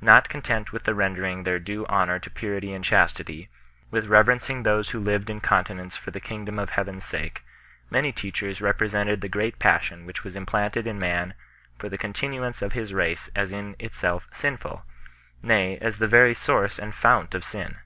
Not 0.00 0.28
content 0.28 0.70
with 0.72 0.86
rendering 0.86 1.42
their 1.42 1.58
due 1.58 1.84
honour 1.86 2.20
to 2.20 2.30
purity 2.30 2.72
and 2.72 2.84
chastity, 2.84 3.50
with 3.90 4.06
reverencing 4.06 4.62
those 4.62 4.90
who 4.90 5.00
lived 5.00 5.28
in 5.28 5.40
continence 5.40 5.96
for 5.96 6.12
the 6.12 6.20
King 6.20 6.44
dom 6.44 6.60
of 6.60 6.70
Heaven 6.70 6.98
s 6.98 7.04
sake, 7.04 7.42
many 7.90 8.12
teachers 8.12 8.60
represented 8.62 9.20
the 9.20 9.28
great 9.28 9.58
passion 9.58 10.06
which 10.06 10.22
was 10.22 10.36
implanted 10.36 10.86
in 10.86 11.00
man 11.00 11.34
for 11.76 11.88
the 11.88 11.98
con 11.98 12.12
tinuance 12.12 12.62
of 12.62 12.72
his 12.74 12.92
race 12.94 13.30
as 13.34 13.52
in 13.52 13.74
itself 13.80 14.28
sinful; 14.30 14.84
nay, 15.42 15.76
as 15.78 15.98
the 15.98 16.06
very 16.06 16.34
source 16.34 16.78
and 16.78 16.94
fount 16.94 17.34
of 17.34 17.44
sin. 17.44 17.78